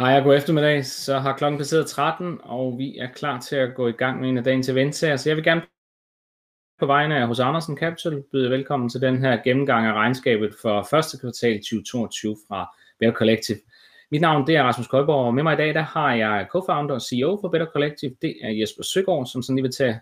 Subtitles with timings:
[0.00, 0.86] Hej og god eftermiddag.
[0.86, 4.28] Så har klokken passeret 13, og vi er klar til at gå i gang med
[4.28, 5.16] en af dagens eventsager.
[5.16, 5.62] Så jeg vil gerne
[6.78, 10.86] på vegne af hos Andersen Capital byde velkommen til den her gennemgang af regnskabet for
[10.90, 13.58] første kvartal 2022 fra Better Collective.
[14.10, 16.92] Mit navn det er Rasmus Køjborg, og med mig i dag der har jeg co-founder
[16.92, 18.16] og CEO for Better Collective.
[18.22, 20.00] Det er Jesper Søgaard, som sådan lige vil tage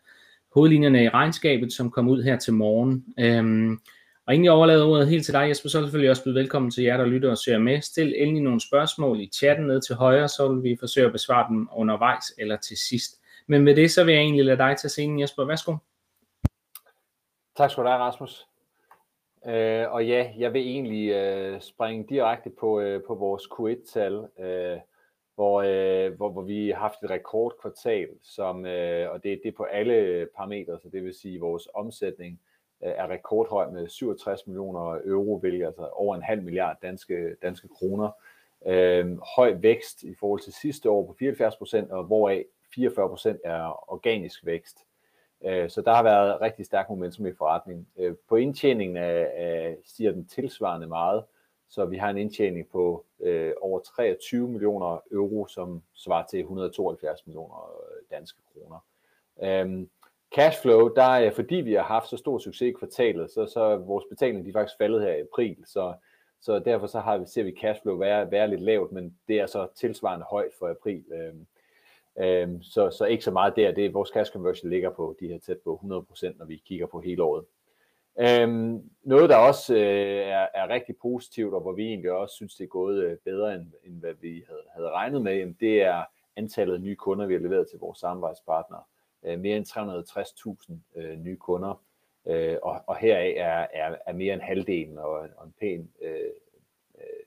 [0.54, 3.04] hovedlinjerne i regnskabet, som kom ud her til morgen.
[3.18, 3.80] Øhm,
[4.27, 6.84] og inden jeg overlader ordet helt til dig, Jesper, så selvfølgelig også byde velkommen til
[6.84, 7.80] jer, der lytter og ser med.
[7.80, 11.48] Stil endelig nogle spørgsmål i chatten ned til højre, så vil vi forsøge at besvare
[11.48, 13.20] dem undervejs eller til sidst.
[13.47, 15.45] Men med det, så vil jeg egentlig lade dig tage scenen, Jesper.
[15.45, 15.77] Værsgo.
[17.56, 18.47] Tak skal du have, Rasmus.
[19.47, 24.78] Øh, og ja, jeg vil egentlig øh, springe direkte på, øh, på vores Q1-tal, øh,
[25.34, 29.56] hvor, øh, hvor, hvor vi har haft et rekordkvartal, som, øh, og det, det er
[29.56, 34.46] på alle parametre, så det vil sige vores omsætning, Øh, Øh, er rekordhøj med 67
[34.46, 38.10] millioner euro, hvilket altså over en halv milliard danske, danske kroner.
[38.66, 43.41] Øh, høj vækst i forhold til sidste år på 74 procent, og hvoraf 44 procent
[43.44, 44.78] er organisk vækst.
[45.44, 47.86] Øh, så der har været rigtig stærk momentum i forretningen.
[47.96, 51.24] Øh, på indtjeningen af, af, stiger den tilsvarende meget,
[51.68, 57.27] så vi har en indtjening på øh, over 23 millioner euro, som svarer til 172
[57.27, 58.78] millioner øh, danske kroner.
[59.42, 59.86] Øh,
[60.34, 63.77] Cashflow, der er, fordi vi har haft så stor succes i kvartalet, så, så er
[63.77, 65.94] vores betaling de er faktisk faldet her i april, så,
[66.41, 69.46] så derfor så har vi, ser vi cashflow være, være lidt lavt, men det er
[69.46, 71.05] så tilsvarende højt for april.
[71.12, 71.46] Øhm,
[72.18, 73.72] øhm, så, så ikke så meget der.
[73.72, 77.00] Det, vores cash conversion ligger på de her tæt på 100%, når vi kigger på
[77.00, 77.44] hele året.
[78.20, 82.55] Øhm, noget, der også øh, er, er rigtig positivt, og hvor vi egentlig også synes,
[82.55, 85.83] det er gået øh, bedre, end, end hvad vi havde, havde regnet med, jamen, det
[85.83, 86.05] er
[86.36, 88.83] antallet af nye kunder, vi har leveret til vores samarbejdspartnere
[89.27, 89.66] øh, mere end
[90.96, 91.82] 360.000 øh, nye kunder,
[92.27, 96.30] øh, og, og heraf er, er, er mere end halvdelen og, og en pæn, øh,
[96.98, 97.24] øh,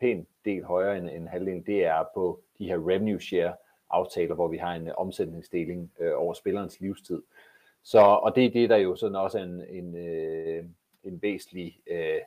[0.00, 3.54] pæn del højere end, end halvdelen, det er på de her revenue share
[3.90, 7.22] aftaler, hvor vi har en omsætningsdeling øh, over spillerens livstid.
[7.82, 10.64] Så, og det er det, der jo sådan også er en, en, øh,
[11.04, 12.20] en væsentlig øh,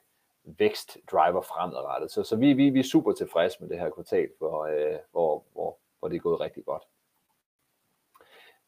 [0.44, 2.12] vækstdriver fremadrettet.
[2.12, 5.44] Så, så vi, vi, vi er super tilfredse med det her kvartal, for, øh, hvor,
[5.53, 6.84] hvor, hvor det er gået rigtig godt.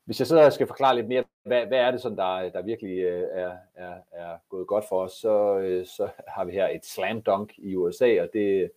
[0.06, 2.98] Hvis jeg så skal forklare lidt mere, hvad, hvad er det sådan, der, der virkelig
[2.98, 6.86] øh, er, er, er gået godt for os, så, øh, så har vi her et
[6.86, 8.72] slam dunk i USA, og det,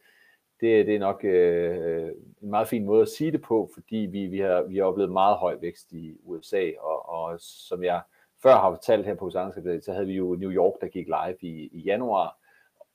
[0.60, 2.08] det, det er nok øh,
[2.42, 5.12] en meget fin måde at sige det på, fordi vi, vi, har, vi har oplevet
[5.12, 8.00] meget høj vækst i USA, og, og som jeg
[8.42, 11.36] før har fortalt her på Usanderskabet, så havde vi jo New York, der gik live
[11.40, 12.38] i, i januar,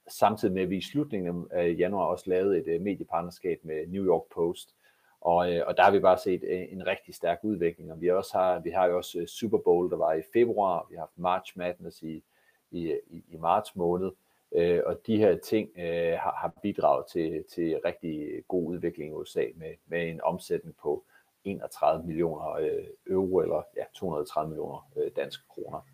[0.08, 4.06] samtidig med at vi i slutningen af januar også lavede et øh, mediepartnerskab med New
[4.06, 4.76] York Post,
[5.22, 8.12] og, øh, og der har vi bare set øh, en rigtig stærk udvikling, og vi,
[8.12, 11.02] også har, vi har jo også øh, Super Bowl, der var i februar, vi har
[11.02, 12.24] haft March Madness i,
[12.72, 14.12] i, i, i marts måned,
[14.52, 19.14] øh, og de her ting øh, har, har bidraget til, til rigtig god udvikling i
[19.14, 21.04] USA med, med en omsætning på
[21.44, 25.86] 31 millioner øh, euro, eller ja, 230 millioner øh, danske kroner.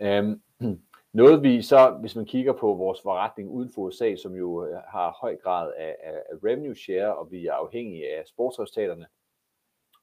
[0.00, 0.42] Øhm,
[1.12, 4.76] noget vi så, hvis man kigger på vores forretning uden for USA, som jo øh,
[4.88, 9.06] har høj grad af, af, af revenue share, og vi er afhængige af sportsresultaterne,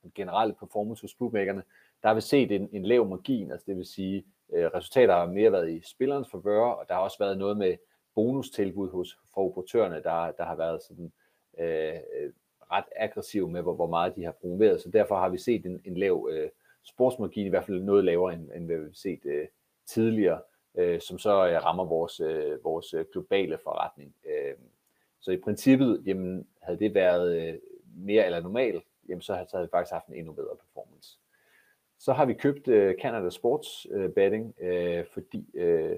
[0.04, 1.64] den generelle performance hos bookmakerne,
[2.02, 5.26] der har vi set en, en lav margin, altså det vil sige, øh, resultater har
[5.26, 7.78] mere været i spillerens favør, og der har også været noget med
[8.16, 11.12] bonustilbud hos for operatørerne, der, der har været sådan
[11.60, 12.32] øh, øh
[12.72, 15.82] ret aggressiv med, hvor, hvor meget de har promoveret, så derfor har vi set en,
[15.86, 16.50] en lav øh,
[16.84, 19.48] sportsmargin, i hvert fald noget lavere, end, end hvad vi har set øh,
[19.86, 20.42] tidligere
[20.78, 24.16] øh, som så øh, rammer vores, øh, vores øh, globale forretning.
[24.26, 24.54] Øh,
[25.20, 27.60] så i princippet, jamen, havde det været øh,
[27.98, 31.20] mere eller normalt, jamen, så, havde, så havde vi faktisk haft en endnu bedre performance.
[32.00, 35.98] Så har vi købt øh, Canada Sports øh, Betting, øh, fordi øh,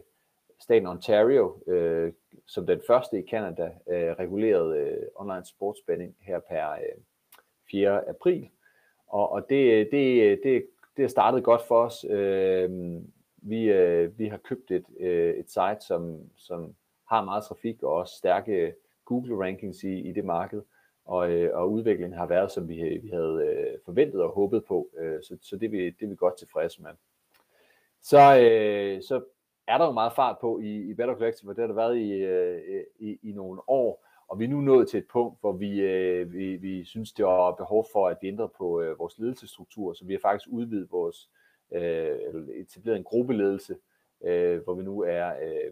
[0.60, 2.14] staten Ontario, øh,
[2.46, 7.02] som den første i Canada, øh, regulerede øh, online sports betting her per øh,
[7.72, 8.10] 4.
[8.10, 8.50] april.
[9.08, 10.66] Og, og det, øh, det, øh, det,
[10.98, 12.06] det er startet godt for os.
[12.10, 13.02] Øh,
[13.38, 16.76] vi, øh, vi har købt et, øh, et site, som, som
[17.10, 18.74] har meget trafik og også stærke
[19.06, 20.62] Google rankings i, i det marked,
[21.06, 24.66] og, øh, og udviklingen har været, som vi, øh, vi havde øh, forventet og håbet
[24.66, 26.92] på, øh, så, så det, er vi, det er vi godt tilfredse med.
[28.02, 29.24] Så, øh, så
[29.68, 31.98] er der jo meget fart på i, i Better Collective, og det har der været
[31.98, 35.52] i, øh, i, i nogle år, og vi er nu nået til et punkt, hvor
[35.52, 39.20] vi, øh, vi, vi synes, det er behov for, at vi ændrer på øh, vores
[39.20, 41.30] ledelsesstruktur, så vi har faktisk udvidet vores,
[41.72, 43.78] øh, etableret en gruppeledelse,
[44.24, 45.72] øh, hvor vi nu er øh,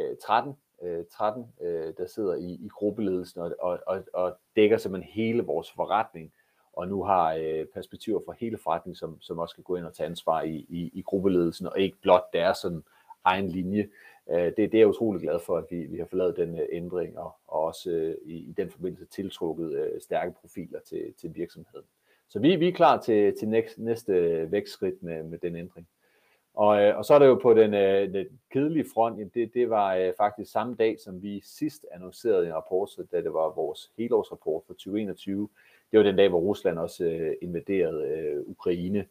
[0.00, 4.36] øh, 13, øh, 13 øh, øh, der sidder i, i gruppeledelsen og, og, og, og
[4.56, 6.32] dækker simpelthen hele vores forretning,
[6.72, 9.94] og nu har øh, perspektiver fra hele forretningen, som, som også skal gå ind og
[9.94, 12.82] tage ansvar i, i, i gruppeledelsen, og ikke blot deres sådan
[13.24, 13.88] egen linje.
[14.30, 16.66] Øh, det, det er jeg utrolig glad for, at vi, vi har forladet den øh,
[16.72, 21.34] ændring, og, og også øh, i, i den forbindelse tiltrukket øh, stærke profiler til, til
[21.34, 21.86] virksomheden.
[22.28, 24.12] Så vi, vi er klar til, til næste, næste
[24.52, 25.88] vækstskridt med, med den ændring.
[26.54, 29.54] Og, øh, og så er det jo på den, øh, den kedelige front, jamen det,
[29.54, 33.32] det var øh, faktisk samme dag, som vi sidst annoncerede en rapport, så da det
[33.32, 35.48] var vores helårsrapport for 2021.
[35.90, 39.06] Det var den dag, hvor Rusland også invaderede Ukraine.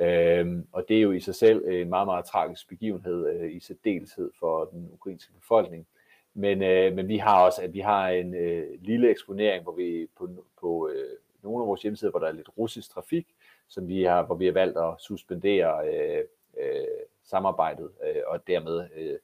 [0.00, 3.60] Øhm, og det er jo i sig selv en meget, meget tragisk begivenhed, øh, i
[3.60, 5.86] særdeleshed for den ukrainske befolkning.
[6.34, 10.06] Men, øh, men vi har også, at vi har en øh, lille eksponering, hvor vi
[10.18, 10.28] på,
[10.60, 13.26] på øh, nogle af vores hjemmesider, hvor der er lidt russisk trafik,
[13.68, 16.24] som vi har, hvor vi har valgt at suspendere øh,
[16.58, 16.86] øh,
[17.22, 19.18] samarbejdet, øh, og dermed øh,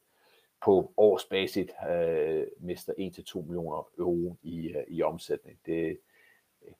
[0.64, 5.58] på årsbasis øh, mister 1-2 millioner euro i, øh, i omsætning.
[5.66, 5.98] Det,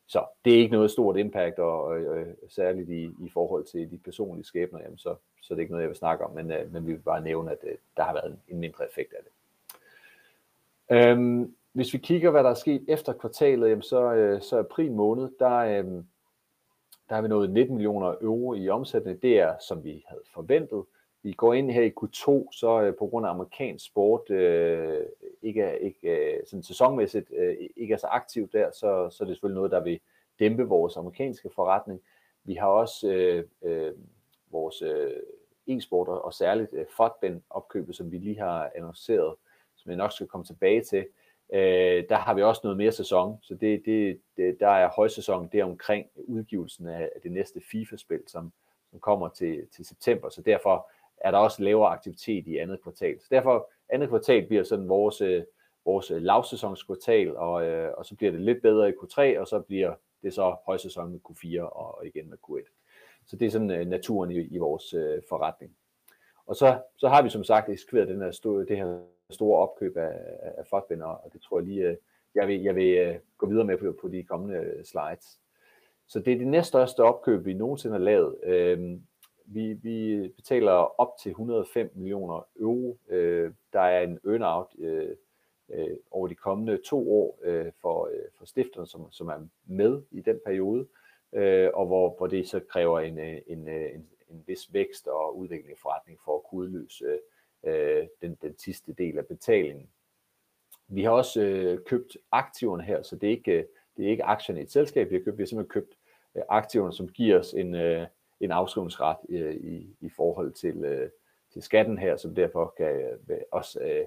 [0.06, 3.98] så det er ikke noget stort impact, og, øh, særligt i, i forhold til de
[3.98, 6.72] personlige skæbner, jamen så, så det er ikke noget, jeg vil snakke om, men, øh,
[6.72, 9.20] men vi vil bare nævne, at øh, der har været en, en mindre effekt af
[9.22, 9.32] det.
[10.90, 14.92] Øhm, hvis vi kigger, hvad der er sket efter kvartalet, jamen så, øh, så april
[14.92, 15.84] måned, der, øh,
[17.08, 19.22] der har vi nået 19 millioner euro i omsætning.
[19.22, 20.84] Det er, som vi havde forventet.
[21.22, 24.98] Vi går ind her i Q2, så øh, på grund af amerikansk sport øh,
[25.42, 29.26] ikke er, ikke, øh, sådan sæsonmæssigt øh, ikke er så aktivt der, så, så er
[29.26, 30.00] det selvfølgelig noget, der vil
[30.38, 32.00] dæmpe vores amerikanske forretning.
[32.44, 33.92] Vi har også øh, øh,
[34.50, 35.12] vores øh,
[35.66, 39.34] e-sport og særligt øh, Fotben opkøbet, som vi lige har annonceret,
[39.76, 41.06] som jeg nok skal komme tilbage til.
[41.52, 45.48] Øh, der har vi også noget mere sæson, så det, det, det, der er højsæson
[45.52, 48.52] der omkring udgivelsen af, det næste FIFA-spil, som,
[48.90, 53.20] som kommer til, til september, så derfor er der også lavere aktivitet i andet kvartal.
[53.20, 55.42] Så derfor andet kvartal bliver sådan vores, øh,
[55.84, 59.94] vores lavsæsonskvartal, og, øh, og så bliver det lidt bedre i Q3, og så bliver
[60.22, 62.72] det så højsæson med Q4 og, og igen med Q1.
[63.26, 65.76] Så det er sådan øh, naturen i, i vores øh, forretning.
[66.48, 68.98] Og så, så har vi som sagt eksekveret den her store, det her
[69.30, 70.12] store opkøb af,
[70.42, 71.96] af Fodbinder, og det tror jeg lige, øh,
[72.34, 75.40] jeg vil, jeg vil øh, gå videre med på, på de kommende øh, slides.
[76.06, 78.36] Så det er det næststørste opkøb, vi nogensinde har lavet.
[78.46, 79.00] Uh,
[79.54, 82.98] vi, vi betaler op til 105 millioner euro.
[83.72, 87.38] Der er en earn-out uh, over de kommende to år
[87.80, 90.86] for, for stifterne, som, som er med i den periode
[91.32, 95.72] øh, og hvor, hvor det så kræver en, en, en, en vis vækst og udvikling
[95.72, 97.18] i forretning for at kunne udløse
[97.64, 99.90] øh, den, den sidste del af betalingen.
[100.88, 103.64] Vi har også øh, købt aktiverne her, så det er ikke, øh,
[103.96, 105.98] det er ikke aktierne i et selskab, vi har købt, vi har simpelthen købt
[106.36, 108.06] øh, aktiverne, som giver os en, øh,
[108.40, 111.10] en afskrivningsret øh, i, i forhold til, øh,
[111.52, 114.06] til skatten her, som derfor kan øh, også øh,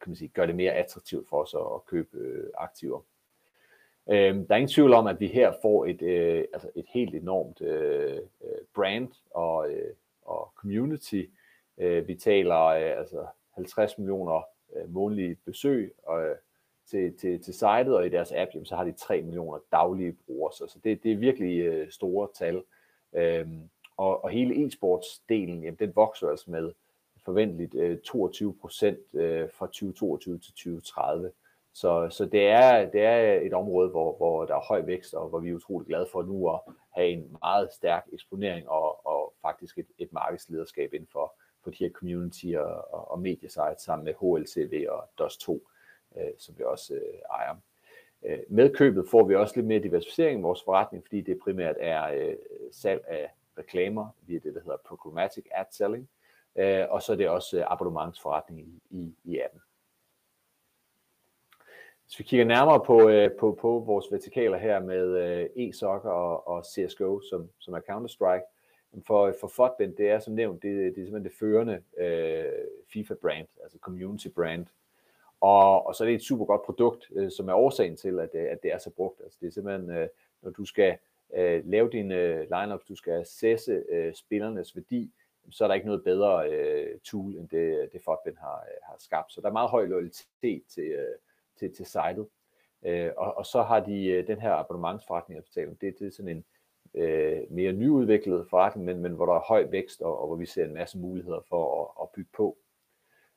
[0.00, 3.00] kan man sige, gøre det mere attraktivt for os at købe øh, aktiver.
[4.10, 7.14] Øh, der er ingen tvivl om, at vi her får et, øh, altså et helt
[7.14, 11.24] enormt øh, øh brand og, øh, og community.
[11.78, 14.42] Øh, vi taler øh, altså 50 millioner
[14.76, 16.36] øh, månedlige besøg og, øh,
[16.86, 20.16] til, til, til sitet, og i deres app, jamen, så har de 3 millioner daglige
[20.26, 20.52] brugere.
[20.52, 22.62] Så, så det, det er virkelig øh, store tal.
[23.12, 23.48] Øh,
[23.96, 26.72] og, og hele e-sportsdelen, jamen, den vokser altså med
[27.24, 31.30] forventeligt øh, 22 procent øh, fra 2022 til 2030.
[31.74, 35.28] Så, så det, er, det er et område, hvor, hvor der er høj vækst, og
[35.28, 36.60] hvor vi er utrolig glade for nu at
[36.90, 41.34] have en meget stærk eksponering og, og faktisk et, et markedslederskab inden for,
[41.64, 45.58] for de her community og, og, og mediesites sammen med HLCV og DOS2,
[46.16, 47.56] øh, som vi også øh, ejer.
[48.24, 51.76] Øh, med købet får vi også lidt mere diversificering i vores forretning, fordi det primært
[51.78, 52.36] er øh,
[52.72, 56.08] salg af reklamer via det, der hedder programmatic ad selling,
[56.56, 59.60] øh, og så er det også øh, abonnementsforretning i, i, i appen.
[62.06, 66.48] Hvis vi kigger nærmere på, øh, på, på vores vertikaler her med øh, e-soccer og,
[66.48, 68.52] og CSGO, som, som er Counter-Strike,
[69.06, 72.52] for, for Fotbend, det er som nævnt, det, det er simpelthen det førende øh,
[72.92, 74.66] FIFA-brand, altså community-brand.
[75.40, 78.34] Og, og så er det et super godt produkt, øh, som er årsagen til, at,
[78.34, 79.20] at det er så brugt.
[79.24, 80.08] Altså det er simpelthen, øh,
[80.42, 80.98] når du skal
[81.36, 85.10] øh, lave dine øh, lineups, du skal assesse øh, spillernes værdi,
[85.50, 88.96] så er der ikke noget bedre øh, tool, end det, det Fotbend har, øh, har
[88.98, 89.32] skabt.
[89.32, 91.16] Så der er meget høj loyalitet til, øh,
[91.62, 92.26] til, til sitet.
[92.84, 96.44] Øh, og, og så har de øh, den her abonnementsforretning, det, det er sådan en
[96.94, 100.46] øh, mere nyudviklet forretning, men, men hvor der er høj vækst, og, og hvor vi
[100.46, 102.56] ser en masse muligheder for at, at bygge på.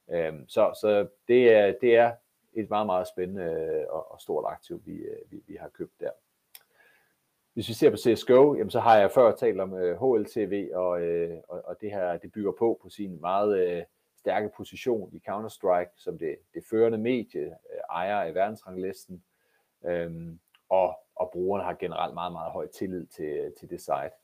[0.09, 2.13] Øh, så så det, er, det er
[2.53, 5.99] et meget, meget spændende øh, og, og stort aktiv, vi, øh, vi, vi har købt
[5.99, 6.11] der.
[7.53, 11.01] Hvis vi ser på CSGO, jamen så har jeg før talt om øh, HLTV, og,
[11.01, 13.83] øh, og, og det her det bygger på på sin meget øh,
[14.25, 19.23] stærke position i Counter-Strike som det, det førende medie, øh, ejer af verdensranglisten,
[19.85, 20.39] øhm,
[20.69, 24.15] og, og brugerne har generelt meget, meget høj tillid til, til det site.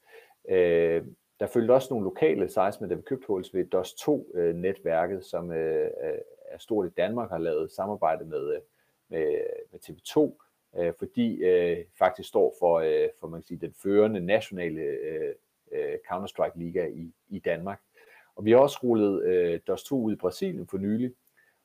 [0.50, 1.06] Øh,
[1.40, 5.90] der følte også nogle lokale sites med, da vi købte ved DOS2-netværket, øh, som øh,
[6.04, 8.62] øh, er stort i Danmark, har lavet samarbejde med, øh,
[9.08, 9.40] med,
[9.72, 10.44] med TV2,
[10.80, 15.36] øh, fordi øh, faktisk står for, øh, for man kan sige, den førende nationale øh,
[16.10, 17.82] Counter-Strike-liga i, i Danmark.
[18.42, 21.12] Og vi har også rullet øh, DOS2 ud i Brasilien for nylig,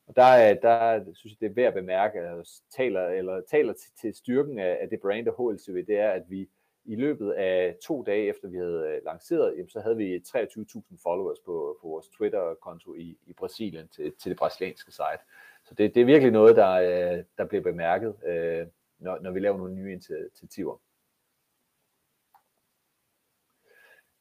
[0.07, 3.91] og der, der synes jeg, det er værd at bemærke, at taler, eller taler til,
[4.01, 6.49] til styrken af, af det brand af HLCV, det er, at vi
[6.85, 11.01] i løbet af to dage efter vi havde øh, lanceret, jamen, så havde vi 23.000
[11.03, 15.23] followers på, på vores Twitter-konto i, i Brasilien til, til det brasilianske site.
[15.63, 18.67] Så det, det er virkelig noget, der, øh, der bliver bemærket, øh,
[18.99, 20.77] når, når vi laver nogle nye initiativer.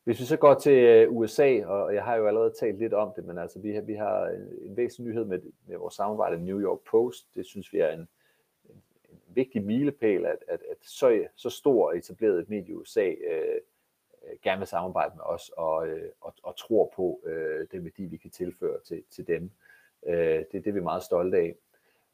[0.06, 3.12] Hvis vi så går til øh, USA, og jeg har jo allerede talt lidt om
[3.16, 6.36] det, men altså vi har, vi har øh, en væsentlig nyhed med, med vores samarbejde
[6.36, 7.26] med New York Post.
[7.36, 8.08] Det synes vi er en,
[9.10, 13.60] en vigtig milepæl, at, at, at så, så stor etableret et medie i USA øh,
[14.26, 18.04] øh, gerne vil samarbejde med os og, øh, og, og tror på øh, den værdi,
[18.04, 19.50] vi kan tilføre til, til dem.
[20.06, 21.54] Øh, det, det er vi meget stolte af.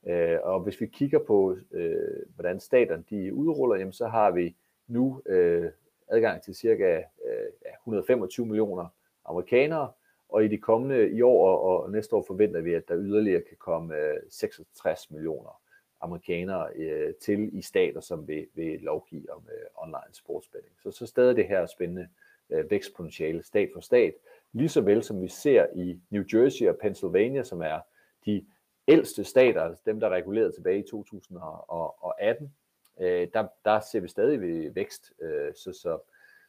[0.06, 4.56] Øh, og hvis vi kigger på, øh, hvordan staterne de udruller, jamen, så har vi
[4.86, 5.70] nu øh,
[6.12, 8.86] adgang til cirka øh, 125 millioner
[9.24, 9.90] amerikanere,
[10.28, 13.56] og i de kommende i år og, næste år forventer vi, at der yderligere kan
[13.58, 15.60] komme øh, 66 millioner
[16.00, 20.74] amerikanere øh, til i stater, som vil, vil lovgive om øh, online sportsbetting.
[20.82, 22.08] Så, så stadig det her spændende
[22.50, 24.14] øh, vækstpotentiale stat for stat,
[24.52, 27.80] lige så vel som vi ser i New Jersey og Pennsylvania, som er
[28.26, 28.46] de
[28.88, 32.54] ældste stater, altså dem, der er reguleret tilbage i 2018,
[33.00, 35.12] øh, der, der ser vi stadig vækst.
[35.22, 35.98] Øh, så, så,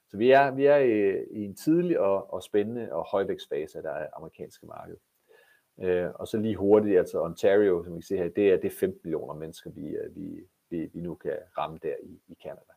[0.08, 3.84] så vi er, vi er i, i en tidlig og, og spændende og højvækstfase af
[3.84, 4.98] det amerikanske marked.
[5.82, 8.66] Øh, og så lige hurtigt, altså Ontario, som vi kan se her, det er, det
[8.66, 12.36] er 15 millioner mennesker, vi, øh, vi, vi, vi nu kan ramme der i, i
[12.44, 12.74] Canada.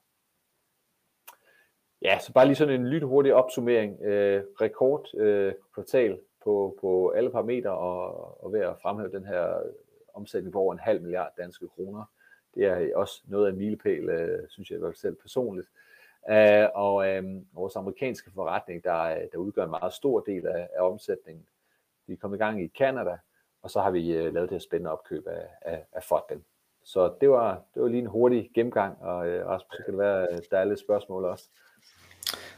[2.03, 4.03] Ja, så bare lige sådan en lynhurtig opsummering.
[4.03, 9.63] Øh, rekord øh, kvartal på, på alle parametre og, og ved at fremhæve den her
[10.15, 12.05] omsætning på over en halv milliard danske kroner.
[12.57, 15.69] Det er også noget af en milepæl, øh, synes jeg i hvert fald selv personligt.
[16.31, 20.83] Uh, og øh, vores amerikanske forretning, der, der udgør en meget stor del af, af
[20.91, 21.47] omsætningen,
[22.07, 23.19] vi er kommet i gang i Canada,
[23.63, 26.45] og så har vi øh, lavet det her spændende opkøb af, af, af Fodben.
[26.85, 29.99] Så det var, det var lige en hurtig gennemgang, og øh, Rasmus, så kan det
[29.99, 31.49] være, øh, der er lidt spørgsmål også.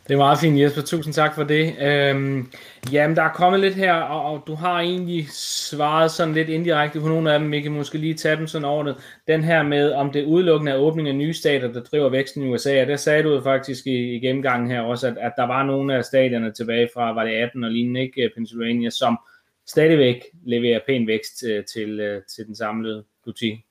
[0.09, 0.83] Det er meget fint, Jesper.
[0.83, 1.75] Tusind tak for det.
[1.81, 2.53] Øhm,
[2.93, 7.00] jamen, der er kommet lidt her, og, og du har egentlig svaret sådan lidt indirekte
[7.00, 7.53] på nogle af dem.
[7.53, 8.97] Vi kan måske lige tage dem sådan over det.
[9.27, 12.49] Den her med, om det udelukkende er åbning af nye stater, der driver væksten i
[12.49, 12.81] USA.
[12.81, 15.97] Og der sagde du faktisk i, i gennemgangen her også, at, at der var nogle
[15.97, 18.31] af staterne tilbage fra, var det 18 og lignende, ikke?
[18.35, 19.19] Pennsylvania, som
[19.67, 23.67] stadigvæk leverer pæn vækst øh, til, øh, til den samlede butik.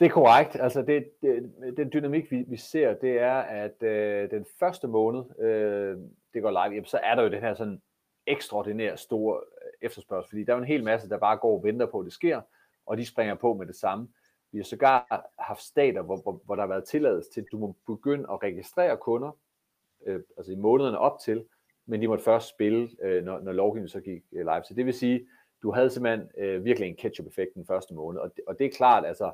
[0.00, 0.56] Det er korrekt.
[0.60, 5.40] Altså det, det, den dynamik, vi, vi ser, det er, at øh, den første måned,
[5.40, 5.98] øh,
[6.34, 7.82] det går live, jamen, så er der jo den her sådan
[8.26, 11.64] ekstraordinært store øh, efterspørgsel, fordi der er jo en hel masse, der bare går og
[11.64, 12.40] venter på, at det sker,
[12.86, 14.08] og de springer på med det samme.
[14.52, 17.58] Vi har sågar haft stater, hvor, hvor, hvor der har været tilladelse til, at du
[17.58, 19.38] må begynde at registrere kunder,
[20.06, 21.44] øh, altså i månederne op til,
[21.86, 24.64] men de måtte først spille, øh, når, når lovgivningen så gik øh, live.
[24.64, 25.26] Så det vil sige,
[25.62, 28.70] du havde simpelthen øh, virkelig en catch-up-effekt den første måned, og det, og det er
[28.70, 29.32] klart, altså, øh,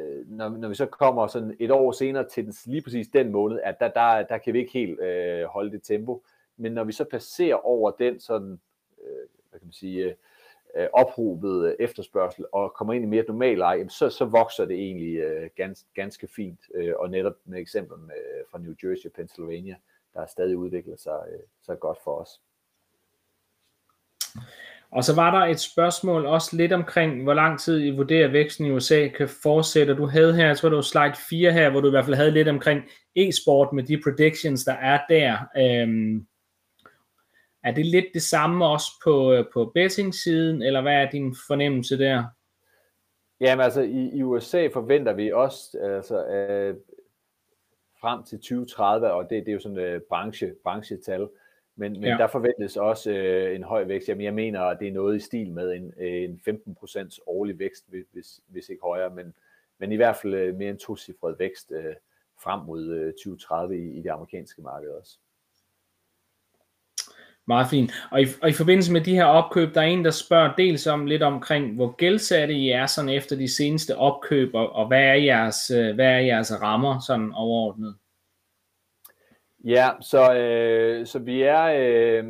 [0.00, 3.32] Øh, når, når vi så kommer sådan et år senere til den, lige præcis den
[3.32, 6.22] måned, at der, der, der kan vi ikke helt øh, holde det tempo,
[6.56, 8.60] men når vi så passerer over den sådan,
[9.02, 10.14] øh, hvad kan man sige, øh,
[10.74, 14.76] øh ophobede øh, efterspørgsel og kommer ind i mere normal leje, så, så vokser det
[14.76, 19.12] egentlig øh, ganske, ganske fint, øh, og netop med eksempler med, fra New Jersey og
[19.12, 19.76] Pennsylvania,
[20.14, 22.40] der stadig udvikler sig, øh, så godt for os.
[24.92, 28.66] Og så var der et spørgsmål også lidt omkring, hvor lang tid I vurderer væksten
[28.66, 29.96] i USA kan fortsætte.
[29.96, 32.16] Du havde her, jeg tror det var slide 4 her, hvor du i hvert fald
[32.16, 32.82] havde lidt omkring
[33.16, 35.36] e-sport med de predictions, der er der.
[35.56, 36.26] Øhm,
[37.64, 41.98] er det lidt det samme også på, øh, på betting-siden, eller hvad er din fornemmelse
[41.98, 42.24] der?
[43.40, 46.74] Jamen altså, i, i USA forventer vi også, altså, øh,
[48.00, 51.28] frem til 2030, og det, det er jo sådan øh, branche, branchetal,
[51.80, 52.16] men, men ja.
[52.16, 54.08] der forventes også uh, en høj vækst.
[54.08, 57.84] Jamen, jeg mener, at det er noget i stil med en, en 15% årlig vækst,
[58.12, 59.34] hvis, hvis ikke højere, men,
[59.78, 61.94] men i hvert fald uh, mere en tocifret vækst uh,
[62.42, 65.18] frem mod uh, 2030 i, i det amerikanske marked også.
[67.46, 67.92] Meget fint.
[68.10, 70.86] Og i, og i forbindelse med de her opkøb, der er en, der spørger dels
[70.86, 75.02] om lidt omkring, hvor gældsatte I er sådan efter de seneste opkøb, og, og hvad,
[75.02, 77.96] er jeres, øh, hvad er jeres rammer sådan overordnet?
[79.64, 82.28] Ja, så, øh, så vi er øh,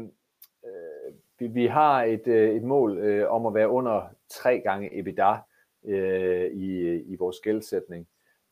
[0.65, 4.99] øh, vi, vi har et, øh, et mål øh, om at være under tre gange
[4.99, 5.37] EBITDA
[5.85, 8.09] øh, i, i vores gældsætning.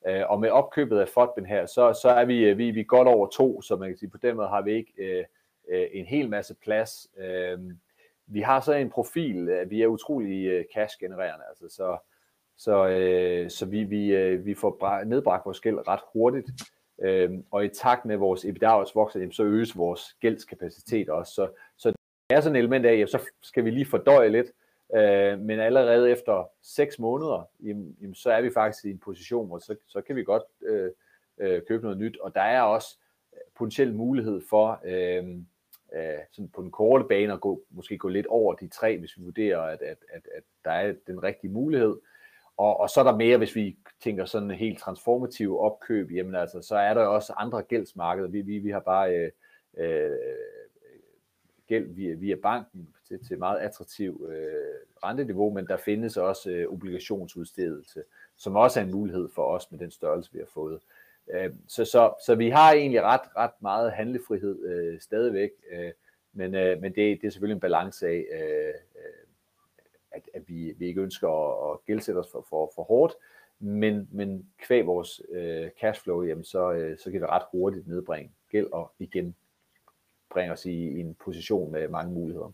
[0.08, 3.08] Øh, og med opkøbet af Fodben her, så, så er vi, øh, vi, vi godt
[3.08, 5.24] over to, så man kan sige, på den måde har vi ikke øh,
[5.68, 7.08] øh, en hel masse plads.
[7.18, 7.58] Øh,
[8.26, 11.98] vi har så en profil, at vi er utrolig øh, cash-genererende, altså så,
[12.56, 16.50] så, øh, så vi, vi, øh, vi får nedbragt vores gæld ret hurtigt,
[17.02, 21.32] øh, og i takt med vores EBITDA også vokser, så øges vores gældskapacitet også.
[21.32, 21.88] Så, så
[22.30, 24.46] det er sådan et element af, at så skal vi lige fordøje lidt,
[24.96, 29.46] øh, men allerede efter 6 måneder, jamen, jamen, så er vi faktisk i en position,
[29.46, 30.90] hvor så, så kan vi godt øh,
[31.38, 32.98] øh, købe noget nyt, og der er også
[33.32, 35.24] øh, potentiel mulighed for, øh,
[35.94, 39.18] øh, sådan på den korte bane at gå, måske gå lidt over de tre, hvis
[39.18, 41.96] vi vurderer, at, at, at, at der er den rigtige mulighed.
[42.58, 46.62] Og, og så er der mere, hvis vi tænker sådan helt transformativ opkøb, jamen altså,
[46.62, 48.28] så er der også andre gældsmarkeder.
[48.28, 49.30] Vi, vi, vi har bare øh,
[49.76, 50.16] øh,
[51.66, 56.72] gæld via, via banken til, til meget attraktiv øh, renteniveau, men der findes også øh,
[56.72, 58.02] obligationsudstedelse,
[58.36, 60.80] som også er en mulighed for os med den størrelse, vi har fået.
[61.30, 65.90] Øh, så, så, så vi har egentlig ret, ret meget handlefrihed øh, stadigvæk, øh,
[66.32, 69.17] men, øh, men det, det er selvfølgelig en balance af, øh, øh
[70.18, 73.14] at, at vi, vi ikke ønsker at, at gældsætte os for, for, for hårdt,
[73.60, 78.30] men, men kvæg vores øh, cashflow, jamen så, øh, så kan vi ret hurtigt nedbringe
[78.50, 79.34] gæld og igen
[80.30, 82.52] bringe os i, i en position med mange muligheder.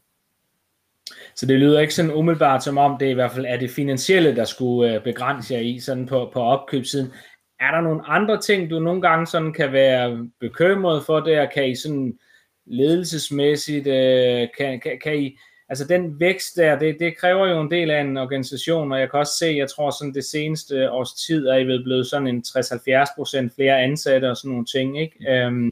[1.35, 4.37] Så det lyder ikke sådan umiddelbart som om, det i hvert fald er det finansielle,
[4.37, 7.13] der skulle øh, begrænse jer i sådan på, på opkøbssiden.
[7.61, 11.47] Er der nogle andre ting, du nogle gange sådan kan være bekymret for der?
[11.47, 12.19] Kan I sådan
[12.67, 17.71] ledelsesmæssigt, øh, kan, kan, kan I, altså den vækst der, det, det kræver jo en
[17.71, 21.13] del af en organisation, og jeg kan også se, jeg tror sådan det seneste års
[21.13, 25.33] tid er I blevet sådan en 60-70% flere ansatte og sådan nogle ting, ikke?
[25.33, 25.71] Øhm,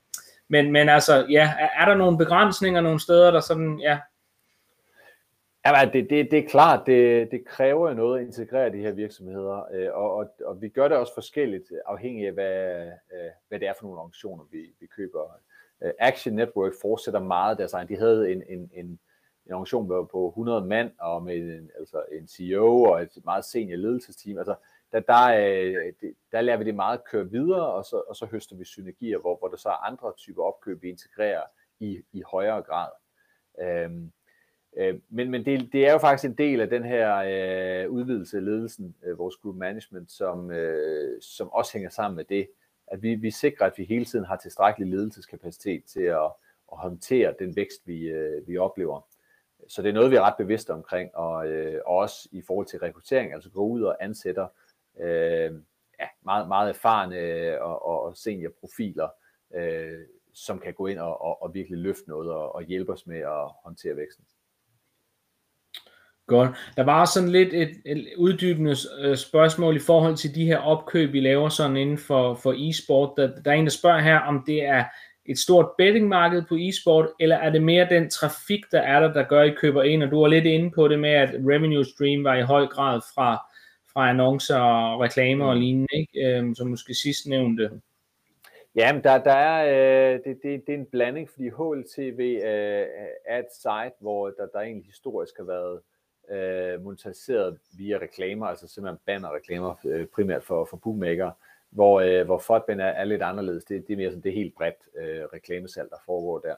[0.48, 3.98] men, men altså, ja, er, er der nogle begrænsninger nogle steder, der sådan, ja,
[5.66, 8.92] Ja, det, det, det er klart, det, det kræver jo noget at integrere de her
[8.92, 13.60] virksomheder, øh, og, og, og vi gør det også forskelligt, afhængig af, hvad, øh, hvad
[13.60, 15.40] det er for nogle organisationer, vi, vi køber.
[15.82, 17.88] Øh, Action Network fortsætter meget deres egen.
[17.88, 18.98] De havde en, en, en,
[19.46, 23.76] en organisation på 100 mand, og med en, altså en CEO og et meget senior
[23.76, 24.38] ledelsesteam.
[24.38, 24.54] Altså,
[24.92, 25.92] der, der, øh,
[26.32, 29.36] der lader vi det meget køre videre, og så, og så høster vi synergier, hvor,
[29.38, 31.42] hvor der så er andre typer opkøb, vi integrerer
[31.80, 32.88] i, i højere grad.
[33.60, 34.12] Øhm,
[34.76, 38.36] Øh, men men det, det er jo faktisk en del af den her øh, udvidelse
[38.36, 42.48] af ledelsen, øh, vores group management, som, øh, som også hænger sammen med det,
[42.86, 46.32] at vi, vi sikrer, at vi hele tiden har tilstrækkelig ledelseskapacitet til at,
[46.72, 49.06] at håndtere den vækst, vi, øh, vi oplever.
[49.68, 52.66] Så det er noget, vi er ret bevidste omkring, og, øh, og også i forhold
[52.66, 54.46] til rekruttering, altså gå ud og ansætter
[55.00, 55.52] øh,
[56.00, 59.08] ja, meget, meget erfarne øh, og, og seniorprofiler,
[59.54, 59.98] øh,
[60.34, 63.18] som kan gå ind og, og, og virkelig løfte noget og, og hjælpe os med
[63.18, 64.24] at håndtere væksten.
[66.26, 66.50] Godt.
[66.76, 71.12] Der var sådan lidt et, et uddybende øh, spørgsmål i forhold til de her opkøb,
[71.12, 73.14] vi laver sådan inden for, for e-sport.
[73.16, 74.84] Der, der er en, der spørger her, om det er
[75.26, 79.22] et stort bettingmarked på e-sport, eller er det mere den trafik, der er der, der
[79.22, 80.02] gør, at I køber ind?
[80.02, 83.00] Og du var lidt inde på det med, at revenue stream var i høj grad
[83.14, 83.36] fra,
[83.92, 86.26] fra annoncer og reklamer og lignende, ikke?
[86.26, 87.70] Øhm, som måske sidst nævnte.
[88.74, 92.86] Ja, men der, der er, øh, det, det, det er en blanding, fordi HLTV øh,
[93.26, 95.80] er et site, hvor der, der egentlig historisk har været
[96.30, 101.30] øh, monetariseret via reklamer, altså simpelthen bannerreklamer, øh, primært for, for bookmaker,
[101.72, 103.64] hvor, øh, hvor Fodben er, er lidt anderledes.
[103.64, 106.54] Det, det er mere sådan det helt bredt øh, reklamesalg, der foregår der.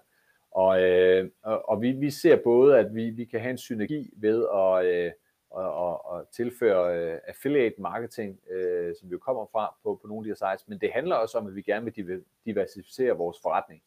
[0.50, 4.11] Og, øh, og, og vi, vi ser både, at vi, vi kan have en synergi
[4.16, 5.12] ved at, øh,
[5.59, 10.09] at, at, at tilføre øh, affiliate marketing, øh, som vi jo kommer fra på, på
[10.09, 13.16] nogle af de her sites, men det handler også om, at vi gerne vil diversificere
[13.16, 13.83] vores forretning.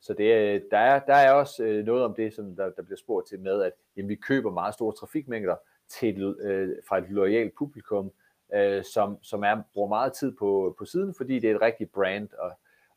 [0.00, 2.82] Så det, øh, der, er, der er også øh, noget om det, som der, der
[2.82, 5.56] bliver spurgt til med, at jamen, vi køber meget store trafikmængder
[5.88, 8.12] til et, øh, fra et lojalt publikum,
[8.54, 11.92] øh, som, som er, bruger meget tid på, på siden, fordi det er et rigtigt
[11.92, 12.28] brand.
[12.38, 12.50] Og,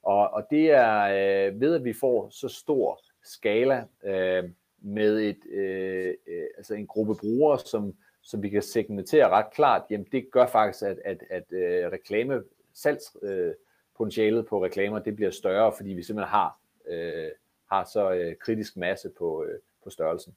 [0.03, 4.43] og, og det er øh, ved, at vi får så stor skala øh,
[4.81, 9.81] med et, øh, øh, altså en gruppe brugere, som, som vi kan segmentere ret klart,
[9.89, 15.31] jamen det gør faktisk, at, at, at øh, reklame, salgspotentialet øh, på reklamer, det bliver
[15.31, 17.31] større, fordi vi simpelthen har øh,
[17.71, 20.35] har så øh, kritisk masse på, øh, på størrelsen.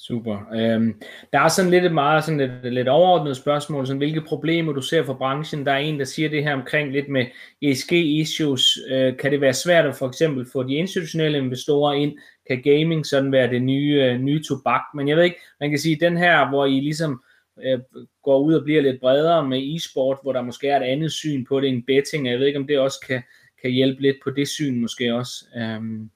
[0.00, 0.38] Super.
[0.54, 1.00] Øhm,
[1.32, 4.80] der er sådan lidt et meget sådan lidt, lidt overordnet spørgsmål, sådan, hvilke problemer du
[4.80, 5.66] ser for branchen.
[5.66, 7.26] Der er en, der siger det her omkring lidt med
[7.62, 8.78] ESG-issues.
[8.90, 12.18] Øh, kan det være svært at for eksempel få de institutionelle investorer ind?
[12.46, 14.80] Kan gaming sådan være det nye, øh, nye tobak?
[14.94, 17.22] Men jeg ved ikke, man kan sige, den her, hvor I ligesom
[17.64, 17.78] øh,
[18.22, 21.44] går ud og bliver lidt bredere med e-sport, hvor der måske er et andet syn
[21.44, 22.28] på det end betting.
[22.28, 23.22] Jeg ved ikke, om det også kan,
[23.62, 25.44] kan hjælpe lidt på det syn måske også.
[25.56, 26.10] Øhm.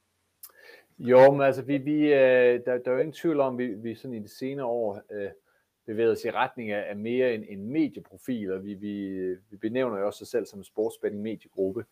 [1.05, 3.75] Jo, men altså vi, vi, øh, der, der er jo ingen tvivl om, at vi,
[3.75, 5.31] vi sådan i de senere år øh,
[5.87, 9.19] bevæger os i retning af, af mere en, en medieprofil, og vi, vi,
[9.51, 11.85] vi benævner jo også os selv som en sportsbetting mediegruppe.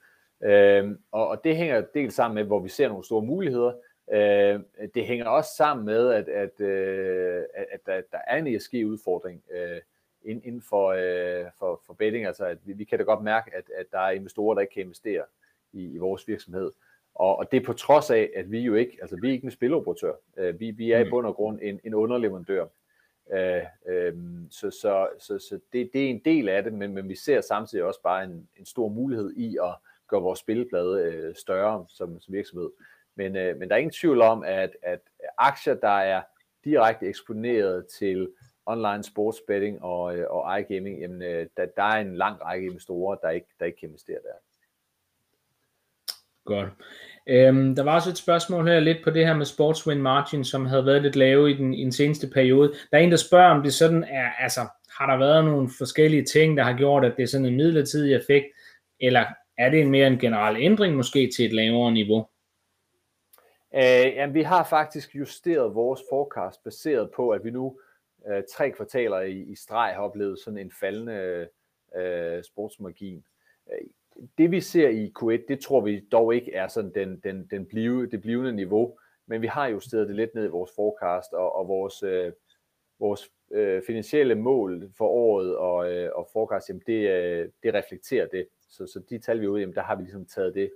[0.43, 3.73] Øh, og, og det hænger dels sammen med, hvor vi ser nogle store muligheder.
[4.13, 4.61] Øh,
[4.95, 9.81] det hænger også sammen med, at, at, øh, at der, der er en ESG-udfordring øh,
[10.25, 12.27] inden for, øh, for, for betting.
[12.27, 14.75] Altså, at vi, vi kan da godt mærke, at, at der er investorer, der ikke
[14.75, 15.25] kan investere
[15.73, 16.73] i, i vores virksomhed.
[17.15, 19.45] Og, og det er på trods af, at vi jo ikke, altså vi er ikke
[19.45, 20.13] en spiloperatør.
[20.37, 21.11] Øh, vi, vi er i mm.
[21.11, 22.67] bund og grund en, en underleverandør.
[23.33, 24.15] Øh, øh,
[24.51, 27.41] så så, så, så det, det er en del af det, men, men vi ser
[27.41, 29.75] samtidig også bare en, en stor mulighed i at
[30.09, 32.71] gøre vores spilleplade øh, større som, som virksomhed.
[33.15, 35.01] Men, øh, men der er ingen tvivl om, at, at
[35.39, 36.23] aktier, der er
[36.65, 38.29] direkte eksponeret til
[38.67, 43.17] online sportsbetting og, øh, og iGaming, jamen, øh, der, der er en lang række investorer,
[43.17, 44.35] der ikke, der ikke kan investere der.
[46.45, 46.69] Godt.
[47.27, 50.45] Øhm, der var også et spørgsmål her lidt på det her med sports win margin,
[50.45, 52.73] som havde været lidt lave i den, i den seneste periode.
[52.91, 54.61] Der er en, der spørger, om det sådan er, altså,
[54.99, 58.15] har der været nogle forskellige ting, der har gjort, at det er sådan en midlertidig
[58.15, 58.47] effekt,
[59.01, 59.25] eller
[59.59, 62.27] er det en mere en generel ændring måske til et lavere niveau?
[63.75, 67.81] Øh, jamen, vi har faktisk justeret vores forecast baseret på, at vi nu
[68.29, 71.49] øh, tre kvartaler i, i streg har oplevet sådan en faldende
[71.97, 73.25] øh, sportsmargin.
[73.73, 73.89] Øh,
[74.39, 77.67] det vi ser i Q1, det tror vi dog ikke er sådan den, den, den
[77.67, 81.55] blive, det blivende niveau, men vi har justeret det lidt ned i vores forecast, og,
[81.55, 82.33] og vores, øh,
[82.99, 88.27] vores øh, finansielle mål for året og, øh, og forecast, jamen det, øh, det reflekterer
[88.27, 88.49] det.
[88.61, 90.71] Så, så de tal vi er ude, jamen der har vi ligesom taget det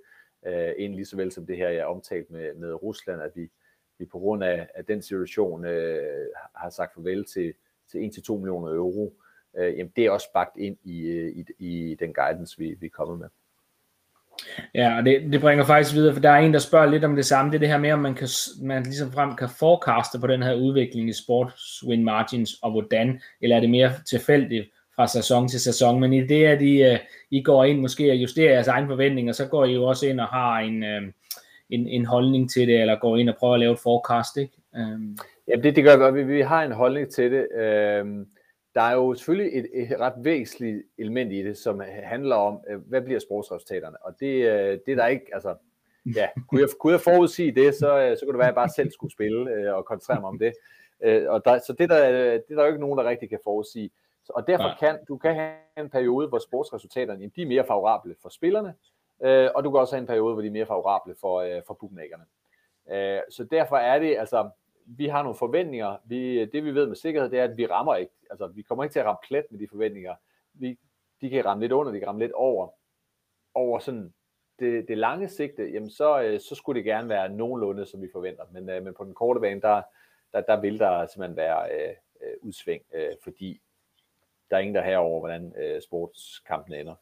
[0.46, 3.50] øh, ind, lige så vel som det her, jeg omtalt med, med Rusland, at vi,
[3.98, 7.54] vi på grund af, af den situation øh, har sagt farvel til,
[7.90, 9.14] til 1-2 millioner euro.
[9.58, 12.86] Øh, jamen det er også bagt ind i, øh, i, i den guidance, vi, vi
[12.86, 13.28] er kommet med.
[14.74, 17.16] Ja, og det, det bringer faktisk videre, for der er en, der spørger lidt om
[17.16, 17.50] det samme.
[17.50, 18.28] Det er det her med, om man, kan,
[18.62, 23.20] man ligesom frem kan forecaste på den her udvikling i sports win margins, og hvordan,
[23.40, 26.00] eller er det mere tilfældigt fra sæson til sæson.
[26.00, 26.98] Men i det, at I, uh,
[27.30, 30.20] I går ind måske og justerer jeres egne forventninger, så går I jo også ind
[30.20, 31.12] og har en, uh,
[31.70, 34.52] en, en holdning til det, eller går ind og prøver at lave et forecast, ikke?
[34.76, 35.18] Um.
[35.48, 36.22] Ja, det, det gør vi.
[36.22, 37.46] Vi har en holdning til det.
[38.02, 38.26] Um,
[38.74, 42.88] der er jo selvfølgelig et, et ret væsentligt element i det, som handler om, øh,
[42.88, 43.96] hvad bliver sportsresultaterne?
[44.04, 44.44] Og det,
[44.86, 45.54] det er der ikke, altså,
[46.16, 48.68] ja, kunne jeg, kunne jeg forudsige det, så, så kunne det være, at jeg bare
[48.68, 50.52] selv skulle spille og koncentrere mig om det.
[51.28, 53.90] Og der, så det, der, det er der jo ikke nogen, der rigtig kan forudsige.
[54.28, 58.28] Og derfor kan du kan have en periode, hvor sportsresultaterne de er mere favorable for
[58.28, 58.74] spillerne,
[59.24, 61.62] øh, og du kan også have en periode, hvor de er mere favorable for, øh,
[61.66, 62.24] for bookmakerne.
[62.90, 64.50] Øh, så derfor er det, altså,
[64.84, 65.96] vi har nogle forventninger.
[66.04, 68.84] Vi, det vi ved med sikkerhed, det er, at vi rammer ikke, altså vi kommer
[68.84, 70.14] ikke til at ramme plet med de forventninger.
[70.54, 70.78] Vi,
[71.20, 72.68] de kan ramme lidt under, de kan ramme lidt over.
[73.54, 74.14] Over sådan
[74.58, 78.08] det, det lange sigte, jamen så, øh, så skulle det gerne være nogenlunde, som vi
[78.12, 78.44] forventer.
[78.52, 79.82] Men, øh, men på den korte bane, der,
[80.32, 83.60] der, der vil der simpelthen være øh, øh udsving, øh, fordi
[84.50, 86.94] der er ingen, der herover, hvordan øh, sportskampen ender.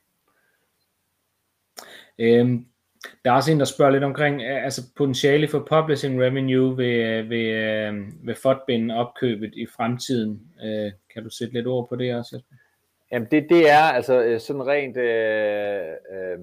[2.19, 2.67] Øhm,
[3.25, 6.95] der er også en, der spørger lidt omkring øh, altså potentiale for publishing revenue ved,
[6.95, 7.95] øh, ved, øh,
[8.27, 10.41] ved FODBIN opkøbet i fremtiden.
[11.15, 12.41] Kan du sætte lidt ord på det også?
[13.13, 16.39] Jamen det, det er altså sådan rent øh, øh,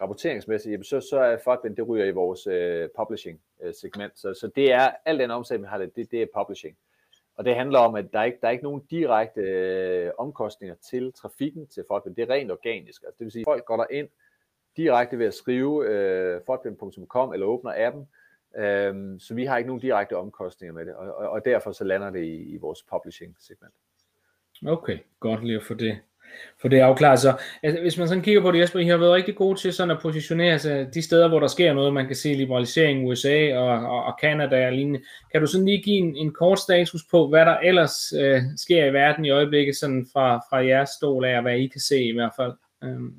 [0.00, 3.40] rapporteringsmæssigt, jamen så, så er FODBIN, det ryger i vores øh, publishing
[3.80, 4.12] segment.
[4.18, 6.76] Så, så det er, alt den omsætning, vi har det, det, det er publishing.
[7.36, 10.76] Og det handler om, at der er ikke der er ikke nogen direkte øh, omkostninger
[10.90, 12.14] til trafikken til FODBIN.
[12.14, 13.02] Det er rent organisk.
[13.02, 14.08] Altså, det vil sige, at folk går der ind
[14.76, 18.08] direkte ved at skrive øh, fortbind.com eller åbner appen.
[18.56, 21.84] Øh, så vi har ikke nogen direkte omkostninger med det, og, og, og derfor så
[21.84, 23.74] lander det i, i vores publishing segment.
[24.66, 25.98] Okay, godt lige at få det
[26.60, 27.18] for det afklaret.
[27.18, 29.72] Så altså, hvis man sådan kigger på det, Jesper, I har været rigtig gode til
[29.72, 31.94] sådan at positionere sig de steder, hvor der sker noget.
[31.94, 35.00] Man kan se liberalisering i USA og, og, og Canada og lignende.
[35.32, 38.84] Kan du sådan lige give en, en kort status på, hvad der ellers øh, sker
[38.84, 42.02] i verden i øjeblikket, sådan fra, fra jeres stol af, og hvad I kan se
[42.02, 42.52] i hvert fald?
[42.84, 43.14] Øhm.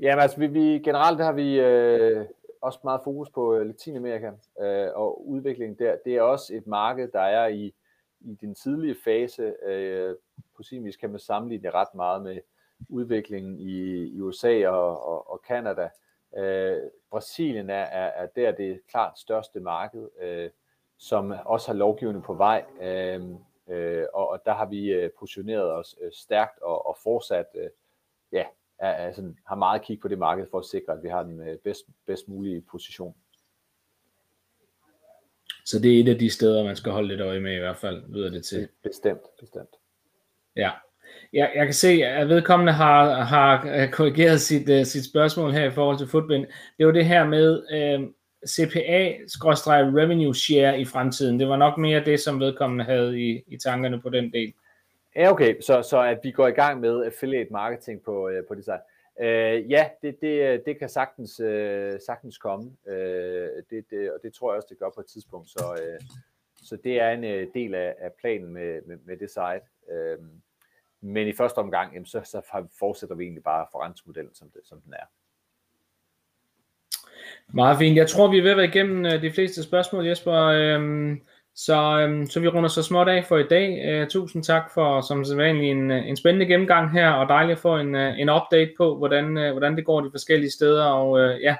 [0.00, 2.26] Jamen altså, vi, vi, generelt har vi øh,
[2.60, 4.30] også meget fokus på øh, Latinamerika
[4.60, 5.96] øh, og udviklingen der.
[6.04, 7.74] Det er også et marked, der er i,
[8.20, 9.54] i den tidlige fase.
[9.66, 10.16] Øh,
[10.56, 12.40] på sin vis kan man sammenligne det ret meget med
[12.88, 15.88] udviklingen i, i USA og, og, og Canada.
[16.36, 20.50] Øh, Brasilien er, er, er der det klart største marked, øh,
[20.98, 23.24] som også har lovgivning på vej, øh,
[23.68, 27.70] øh, og, og der har vi øh, positioneret os øh, stærkt og, og fortsat øh,
[28.32, 28.44] ja,
[28.78, 31.22] er, er sådan, har meget kig på det marked for at sikre, at vi har
[31.22, 33.14] den øh, bedst, bedst mulige position.
[35.64, 37.76] Så det er et af de steder, man skal holde lidt øje med i hvert
[37.76, 38.68] fald, lyder det til.
[38.82, 39.76] Bestemt, bestemt.
[40.56, 40.70] Ja.
[41.32, 45.70] Jeg, jeg kan se, at vedkommende har, har korrigeret sit, uh, sit spørgsmål her i
[45.70, 46.46] forhold til Footbind.
[46.78, 48.08] Det var det her med uh,
[48.48, 51.40] CPA-revenue share i fremtiden.
[51.40, 54.52] Det var nok mere det, som vedkommende havde i, i tankerne på den del.
[55.18, 55.60] Ja, okay.
[55.60, 58.80] Så, så at vi går i gang med affiliate marketing på, øh, på det side.
[59.20, 64.18] Øh, ja, det, det, øh, det kan sagtens, øh, sagtens komme, øh, det, det, og
[64.22, 65.48] det tror jeg også, det gør på et tidspunkt.
[65.48, 66.00] Så, øh,
[66.62, 69.94] så det er en øh, del af, af planen med, med, med det site.
[69.94, 70.18] Øh,
[71.00, 74.80] men i første omgang, jamen, så, så fortsætter vi egentlig bare forrentningsmodellen, som, det, som
[74.80, 75.06] den er.
[77.48, 77.96] Meget fint.
[77.96, 80.34] Jeg tror, vi er ved at være igennem øh, de fleste spørgsmål, Jesper.
[80.34, 81.16] Øh
[81.66, 83.84] så, øhm, så vi runder så småt af for i dag.
[83.84, 87.62] Øh, tusind tak for som sædvanlig en, øh, en spændende gennemgang her, og dejligt at
[87.62, 90.84] få en, øh, en update på, hvordan, øh, hvordan det går de forskellige steder.
[90.84, 91.56] Og ja,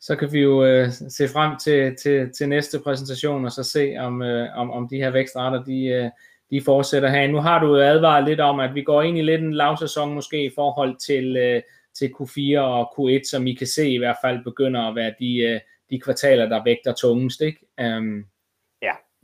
[0.00, 3.96] så kan vi jo øh, se frem til, til, til næste præsentation, og så se,
[3.98, 6.10] om, øh, om, om de her vækstrater, de, øh,
[6.50, 7.26] de fortsætter her.
[7.26, 10.44] Nu har du advaret lidt om, at vi går ind i lidt en lavsæson måske
[10.44, 11.62] i forhold til, øh,
[11.98, 15.38] til Q4 og Q1, som I kan se i hvert fald begynder at være de,
[15.38, 17.58] øh, de kvartaler, der vægter tungest, ikke?
[17.80, 18.24] Øhm,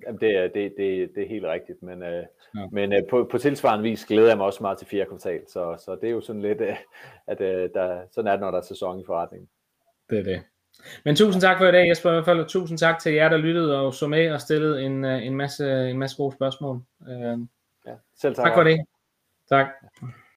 [0.07, 2.25] ja, det er, det, det, det er helt rigtigt, men, øh,
[2.57, 2.67] ja.
[2.73, 5.83] men øh, på, på tilsvarende vis glæder jeg mig også meget til fjerde kvartal, så,
[5.85, 6.77] så det er jo sådan lidt, øh,
[7.27, 9.49] at øh, der, sådan er det, når der er sæson i forretningen.
[10.11, 10.43] Det er det.
[11.05, 12.11] Men tusind tak for i dag, Jesper.
[12.11, 15.05] I hvert fald tusind tak til jer, der lyttede og så med og stillede en,
[15.05, 16.81] øh, en, masse, en masse gode spørgsmål.
[17.87, 18.45] Ja, selv tak.
[18.45, 18.81] Tak for det.
[19.49, 19.67] Tak.